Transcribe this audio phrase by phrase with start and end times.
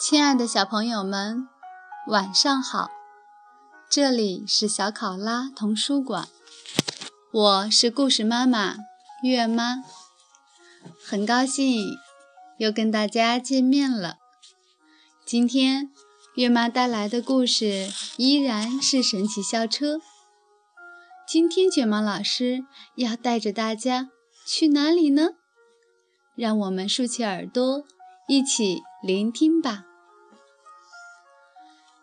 [0.00, 1.48] 亲爱的小朋友们，
[2.06, 2.88] 晚上好！
[3.90, 6.28] 这里是小考拉童书馆，
[7.32, 8.76] 我是故事妈妈
[9.24, 9.82] 月妈，
[11.04, 11.84] 很高兴
[12.58, 14.18] 又跟大家见面了。
[15.26, 15.90] 今天
[16.36, 20.00] 月妈带来的故事依然是神奇校车。
[21.26, 24.08] 今天卷毛老师要带着大家
[24.46, 25.30] 去哪里呢？
[26.36, 27.84] 让我们竖起耳朵，
[28.28, 29.86] 一起聆听吧。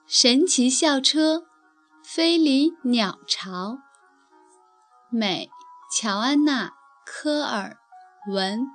[0.07, 1.47] 神奇校车，
[2.03, 3.79] 飞离鸟巢。
[5.09, 5.49] 美，
[5.91, 6.67] 乔安娜·
[7.03, 7.77] 科尔
[8.31, 8.67] 文，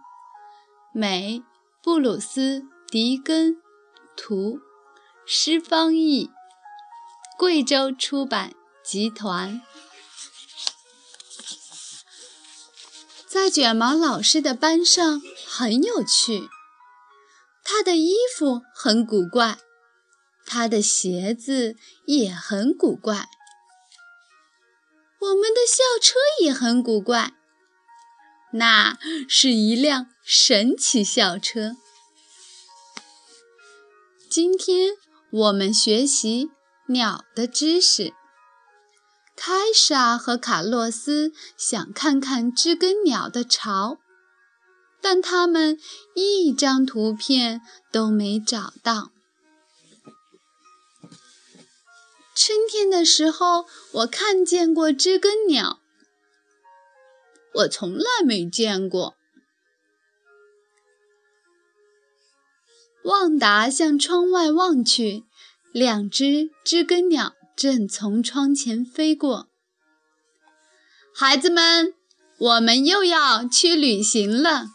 [0.93, 1.45] 美，
[1.80, 3.62] 布鲁斯·迪根
[4.16, 4.59] 图，
[5.25, 6.33] 施方毅，
[7.39, 9.62] 贵州出版集团。
[13.28, 16.48] 在卷毛老师的班上很有趣，
[17.62, 19.58] 他的衣服很古怪。
[20.53, 23.29] 他的鞋子也很古怪，
[25.20, 27.34] 我们的校车也很古怪，
[28.55, 28.98] 那
[29.29, 31.77] 是一辆神奇校车。
[34.29, 34.95] 今天
[35.31, 36.51] 我们学习
[36.89, 38.12] 鸟的知识。
[39.37, 43.98] 凯莎和卡洛斯想看看知更鸟的巢，
[45.01, 45.79] 但他们
[46.17, 47.61] 一张图片
[47.92, 49.12] 都没找到。
[52.42, 55.78] 春天的时候，我看见过知更鸟。
[57.52, 59.14] 我从来没见过。
[63.05, 65.24] 旺达向窗外望去，
[65.70, 69.50] 两只知更鸟正从窗前飞过。
[71.14, 71.92] 孩子们，
[72.38, 74.68] 我们又要去旅行了。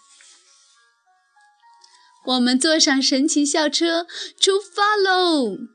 [2.28, 4.06] 我们坐上神奇校车，
[4.40, 5.75] 出发喽！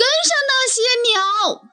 [0.00, 0.80] 跟上那些
[1.12, 1.70] 鸟！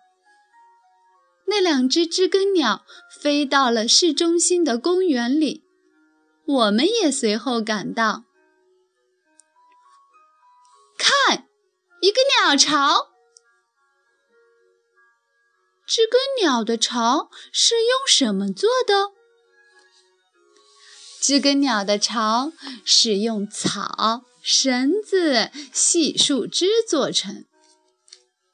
[1.45, 2.85] 那两只知更鸟
[3.21, 5.63] 飞到了市中心的公园里，
[6.45, 8.25] 我们也随后赶到。
[10.97, 11.47] 看，
[12.01, 13.13] 一个鸟巢。
[15.85, 19.13] 知更鸟的巢是用什么做的？
[21.21, 22.51] 知更鸟的巢
[22.83, 27.45] 是用草、绳子、细树枝做成。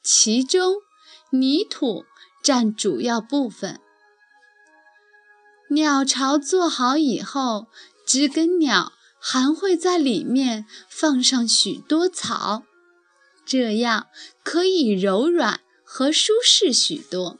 [0.04, 0.82] 其中，
[1.30, 2.06] 泥土
[2.44, 3.80] 占主要部分。
[5.70, 7.68] 鸟巢做好以后，
[8.06, 12.64] 知更鸟还会在里面放上许多草，
[13.46, 14.08] 这样
[14.44, 17.40] 可以柔软和舒适许多。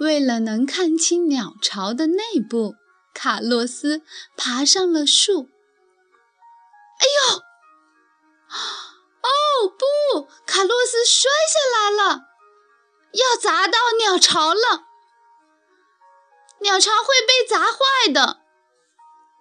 [0.00, 2.74] 为了能看清鸟巢的内部，
[3.14, 4.02] 卡洛斯
[4.36, 5.48] 爬上了树。
[6.98, 7.40] 哎呦！
[10.54, 12.28] 卡洛斯摔下来了，
[13.10, 14.84] 要砸到鸟巢了。
[16.60, 18.40] 鸟巢会被砸坏的，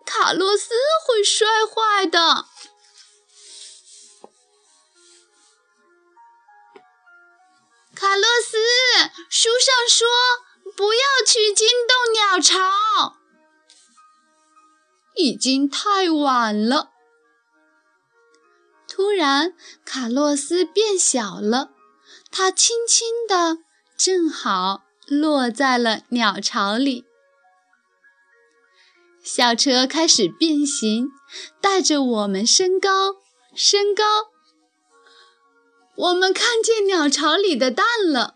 [0.07, 0.73] 卡洛斯
[1.05, 2.47] 会摔坏的。
[7.95, 8.57] 卡洛斯，
[9.29, 10.07] 书上说
[10.75, 13.17] 不要去惊动鸟巢，
[15.13, 16.92] 已经太晚了。
[19.03, 19.53] 突然，
[19.83, 21.71] 卡洛斯变小了，
[22.31, 23.57] 它轻轻地，
[23.97, 27.03] 正好落在了鸟巢里。
[29.21, 31.09] 校车开始变形，
[31.59, 33.15] 带着我们升高，
[33.53, 34.03] 升高。
[35.97, 38.35] 我们看见鸟巢里的蛋了。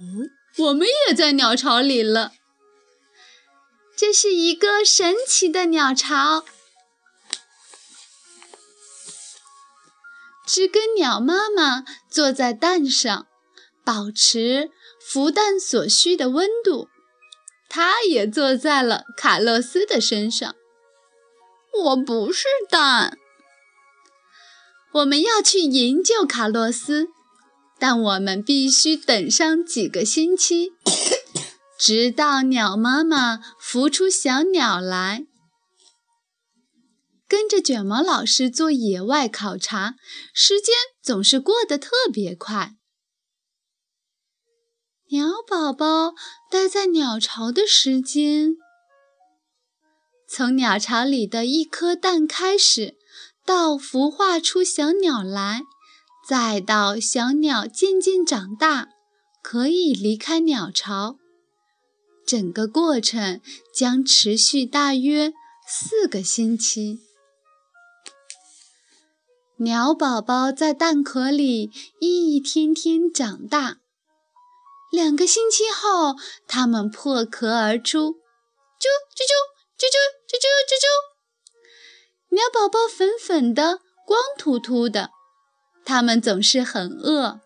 [0.00, 0.30] 嗯，
[0.64, 2.32] 我们也在鸟巢里了。
[3.94, 6.46] 这是一个神奇的鸟巢。
[10.52, 13.28] 知更鸟妈妈坐在蛋上，
[13.84, 16.88] 保持孵蛋所需的温度。
[17.68, 20.56] 它也坐在了卡洛斯的身上。
[21.84, 23.16] 我不是蛋。
[24.94, 27.06] 我们要去营救卡洛斯，
[27.78, 30.72] 但我们必须等上几个星期，
[31.78, 35.29] 直到鸟妈妈孵出小鸟来。
[37.30, 39.94] 跟着卷毛老师做野外考察，
[40.34, 42.74] 时间总是过得特别快。
[45.10, 46.14] 鸟宝宝
[46.50, 48.56] 待在鸟巢的时间，
[50.28, 52.96] 从鸟巢里的一颗蛋开始，
[53.46, 55.62] 到孵化出小鸟来，
[56.28, 58.88] 再到小鸟渐渐长大，
[59.40, 61.16] 可以离开鸟巢，
[62.26, 63.40] 整个过程
[63.72, 65.32] 将持续大约
[65.68, 66.98] 四个星期。
[69.62, 71.70] 鸟宝宝在蛋壳里
[72.00, 73.76] 一天天长大。
[74.90, 76.16] 两个星期后，
[76.46, 78.12] 它们破壳而出，
[78.80, 79.36] 啾啾啾
[79.76, 80.86] 啾啾啾啾啾啾。
[82.30, 85.10] 鸟宝宝粉粉的，光秃秃的，
[85.84, 87.42] 它们总是很饿。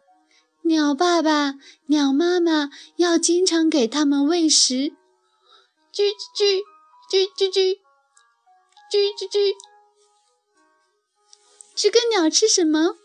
[0.62, 1.55] 鸟爸爸、
[1.87, 4.93] 鸟妈妈要经常给它们喂食。
[5.93, 6.62] 啾啾
[7.10, 7.78] 啾啾啾
[8.88, 9.74] 啾啾啾。
[11.75, 12.97] 知更鸟吃什么？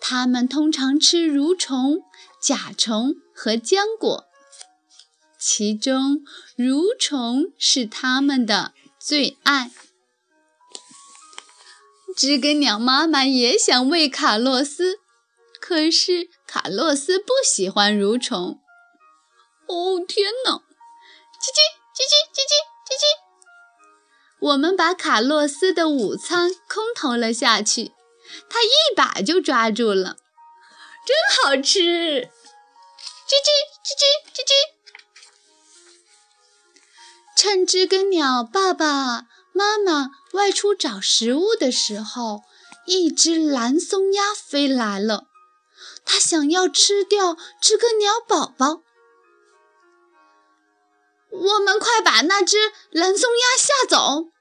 [0.00, 2.02] 它们通常吃蠕虫、
[2.40, 4.26] 甲虫和浆果，
[5.38, 6.24] 其中
[6.56, 9.70] 蠕虫是它们的最爱。
[12.16, 14.98] 知更鸟妈妈也想喂卡洛斯，
[15.60, 18.60] 可是卡洛斯不喜欢蠕虫。
[19.66, 20.52] 哦，天哪！
[20.52, 21.58] 叽叽
[21.94, 22.52] 叽叽叽叽
[22.86, 23.23] 叽叽。
[24.44, 27.92] 我们把卡洛斯的午餐空投了下去，
[28.50, 30.18] 他一把就抓住了，
[31.06, 32.28] 真好吃！
[33.24, 33.48] 叽叽
[33.82, 34.04] 叽叽
[34.34, 34.52] 叽叽。
[37.34, 42.42] 趁知更鸟爸爸妈妈外出找食物的时候，
[42.84, 45.24] 一只蓝松鸦飞来了，
[46.04, 48.82] 它想要吃掉知更鸟宝宝。
[51.30, 52.58] 我们快把那只
[52.90, 54.33] 蓝松鸦吓走！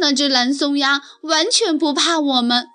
[0.00, 2.68] 那只蓝松鸦完全不怕我们。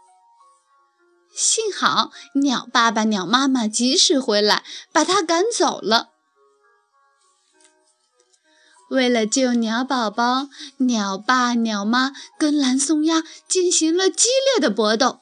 [1.34, 2.12] 幸好
[2.42, 6.10] 鸟爸爸、鸟妈妈及时回来，把它赶走了。
[8.90, 15.20] 为了救鸟宝宝，鸟爸、鸟妈跟蓝松鸦进行了激烈的搏斗。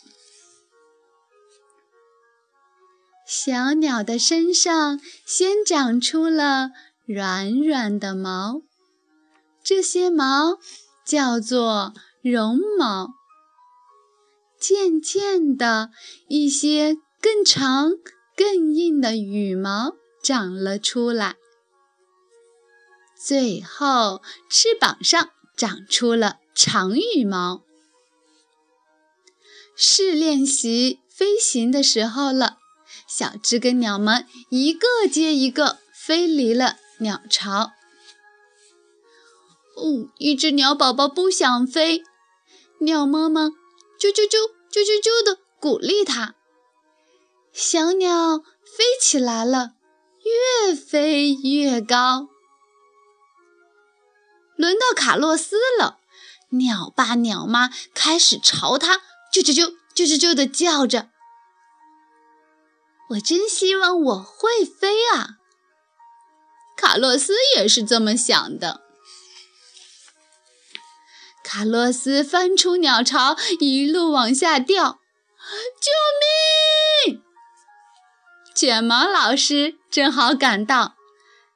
[3.28, 6.70] 小鸟的身上先长出了
[7.06, 8.62] 软软的毛，
[9.62, 10.60] 这些毛。
[11.08, 13.14] 叫做绒毛。
[14.60, 15.92] 渐渐的，
[16.28, 17.92] 一些更长、
[18.36, 21.36] 更硬的羽毛长了出来。
[23.16, 27.64] 最后，翅膀上长出了长羽毛。
[29.76, 32.58] 是练习飞行的时候了，
[33.08, 37.77] 小知更鸟们一个接一个飞离了鸟巢。
[39.78, 42.04] 哦，一只鸟宝宝不想飞，
[42.80, 43.44] 鸟妈妈
[44.00, 46.34] 啾啾啾啾啾啾的鼓励它。
[47.54, 49.74] 小鸟飞起来了，
[50.68, 52.28] 越飞越高。
[54.56, 56.00] 轮到卡洛斯了，
[56.50, 58.98] 鸟爸鸟妈开始朝他
[59.32, 61.12] 啾啾啾啾啾啾的叫着。
[63.12, 65.38] 我真希望我会飞啊！
[66.76, 68.87] 卡洛斯也是这么想的。
[71.50, 75.00] 卡洛斯翻出鸟巢，一路往下掉。
[75.80, 77.24] 救命！
[78.54, 80.98] 卷毛老师正好赶到，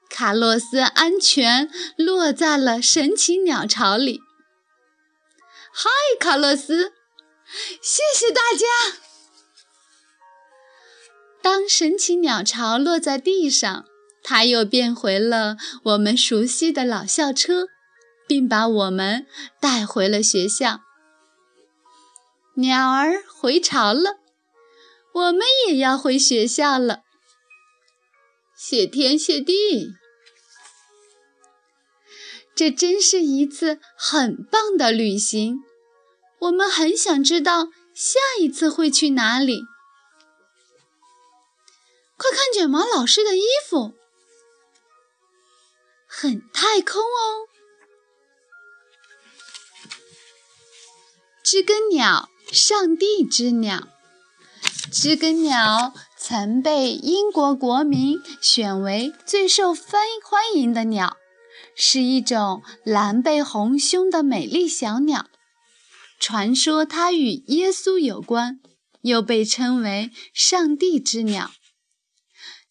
[0.09, 4.21] 卡洛斯安全落在了神奇鸟巢里。
[5.73, 6.93] 嗨，卡洛斯！
[7.81, 8.97] 谢谢大家。
[11.41, 13.85] 当神奇鸟巢落在地上，
[14.23, 17.67] 它又变回了我们熟悉的老校车。
[18.31, 19.27] 并把我们
[19.59, 20.79] 带回了学校。
[22.53, 24.19] 鸟儿回巢了，
[25.11, 27.01] 我们也要回学校了。
[28.55, 29.95] 谢天谢地，
[32.55, 35.59] 这真是一次很棒的旅行。
[36.39, 39.63] 我们很想知道下一次会去哪里。
[42.15, 43.91] 快看卷毛老师的衣服，
[46.07, 47.50] 很太空哦。
[51.51, 53.89] 知更鸟，上帝之鸟。
[54.89, 61.17] 知更鸟曾被英国国民选为最受欢欢迎的鸟，
[61.75, 65.25] 是一种蓝背红胸的美丽小鸟。
[66.21, 68.61] 传说它与耶稣有关，
[69.01, 71.51] 又被称为上帝之鸟。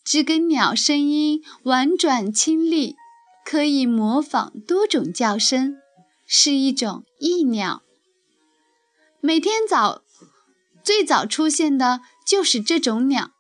[0.03, 2.97] 知更鸟声音婉转清丽，
[3.45, 5.77] 可以模仿多种叫声，
[6.27, 7.83] 是一种异鸟。
[9.23, 10.03] 每天早，
[10.83, 13.33] 最早出现的就是这种鸟。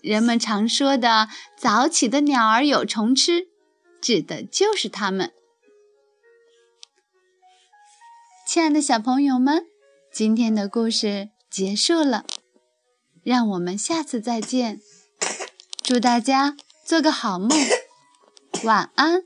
[0.00, 3.48] 人们常说的“早起的鸟儿有虫吃”，
[4.00, 5.32] 指的就是它们。
[8.46, 9.66] 亲爱的小朋友们，
[10.12, 12.24] 今天的故事结束了，
[13.24, 14.80] 让我们下次再见。
[15.82, 17.50] 祝大家做个好梦，
[18.62, 19.24] 晚安。